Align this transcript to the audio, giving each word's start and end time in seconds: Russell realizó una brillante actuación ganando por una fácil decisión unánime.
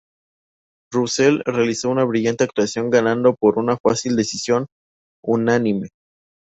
Russell 0.91 1.43
realizó 1.45 1.91
una 1.91 2.03
brillante 2.05 2.43
actuación 2.43 2.89
ganando 2.89 3.35
por 3.35 3.59
una 3.59 3.77
fácil 3.77 4.15
decisión 4.15 4.65
unánime. 5.23 5.89